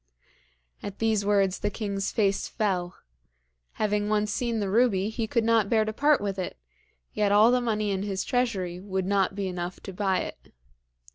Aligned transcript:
At 0.81 0.97
these 0.97 1.23
words 1.23 1.59
the 1.59 1.69
king's 1.69 2.11
face 2.11 2.47
fell. 2.47 2.95
Having 3.73 4.09
once 4.09 4.31
seen 4.33 4.59
the 4.59 4.67
ruby 4.71 5.09
he 5.09 5.27
could 5.27 5.43
not 5.43 5.69
bear 5.69 5.85
to 5.85 5.93
part 5.93 6.19
with 6.19 6.39
it, 6.39 6.57
yet 7.13 7.31
all 7.31 7.51
the 7.51 7.61
money 7.61 7.91
in 7.91 8.01
his 8.01 8.23
treasury 8.23 8.79
would 8.79 9.05
not 9.05 9.35
be 9.35 9.47
enough 9.47 9.79
to 9.81 9.93
buy 9.93 10.21
it. 10.21 10.55